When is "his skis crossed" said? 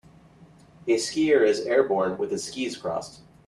2.31-3.21